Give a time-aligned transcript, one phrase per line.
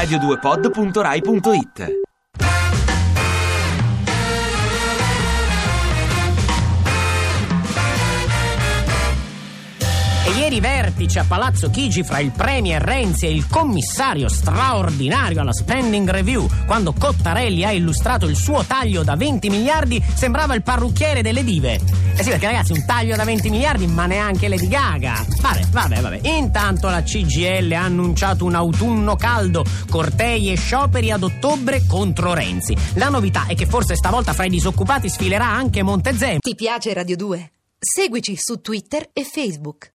[0.00, 2.09] radio2pod.rai.it
[10.30, 15.52] E ieri vertice a Palazzo Chigi fra il Premier Renzi e il commissario straordinario alla
[15.52, 16.48] spending review.
[16.66, 21.80] Quando Cottarelli ha illustrato il suo taglio da 20 miliardi, sembrava il parrucchiere delle dive.
[22.14, 25.26] Eh sì, perché ragazzi, un taglio da 20 miliardi, ma neanche Lady Gaga.
[25.40, 26.20] Vabbè, vabbè, vabbè.
[26.28, 32.76] Intanto la CGL ha annunciato un autunno caldo, cortei e scioperi ad ottobre contro Renzi.
[32.94, 36.38] La novità è che forse stavolta fra i disoccupati sfilerà anche Montezemolo.
[36.38, 37.50] Ti piace Radio 2?
[37.82, 39.88] Seguici su Twitter e Facebook.